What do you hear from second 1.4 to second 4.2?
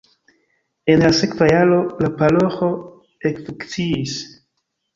jaro la paroĥo ekfunkciis.